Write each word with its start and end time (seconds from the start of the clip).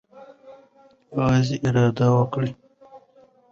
یوازې 1.13 1.55
اراده 1.65 2.07
وکړئ. 2.15 2.51